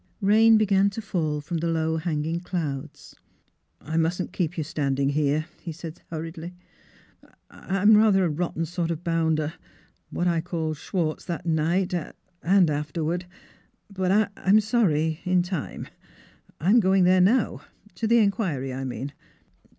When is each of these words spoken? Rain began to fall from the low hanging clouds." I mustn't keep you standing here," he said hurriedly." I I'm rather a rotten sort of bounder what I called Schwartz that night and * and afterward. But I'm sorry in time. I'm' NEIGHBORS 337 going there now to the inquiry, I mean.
Rain 0.19 0.57
began 0.57 0.89
to 0.89 0.99
fall 0.99 1.41
from 1.41 1.59
the 1.59 1.67
low 1.67 1.97
hanging 1.97 2.39
clouds." 2.39 3.15
I 3.81 3.97
mustn't 3.97 4.33
keep 4.33 4.57
you 4.57 4.63
standing 4.63 5.09
here," 5.09 5.45
he 5.61 5.71
said 5.71 6.01
hurriedly." 6.09 6.55
I 7.51 7.77
I'm 7.77 7.95
rather 7.95 8.25
a 8.25 8.29
rotten 8.31 8.65
sort 8.65 8.89
of 8.89 9.03
bounder 9.03 9.53
what 10.09 10.25
I 10.27 10.41
called 10.41 10.77
Schwartz 10.77 11.25
that 11.25 11.45
night 11.45 11.93
and 11.93 12.13
* 12.27 12.41
and 12.41 12.71
afterward. 12.71 13.27
But 13.91 14.31
I'm 14.35 14.59
sorry 14.59 15.19
in 15.23 15.43
time. 15.43 15.87
I'm' 16.59 16.77
NEIGHBORS 16.77 16.79
337 16.79 16.79
going 16.79 17.03
there 17.03 17.21
now 17.21 17.61
to 17.93 18.07
the 18.07 18.17
inquiry, 18.17 18.73
I 18.73 18.83
mean. 18.83 19.13